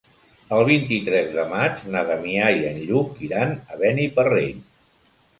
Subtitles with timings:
[0.59, 4.57] El vint-i-tres de maig na Damià i en Lluc iran a Beniparrell.